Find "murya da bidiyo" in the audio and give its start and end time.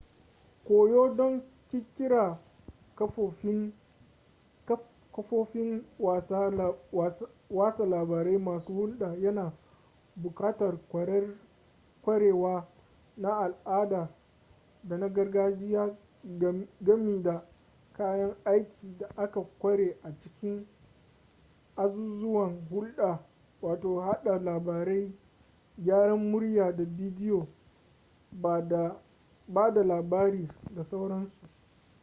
26.31-27.47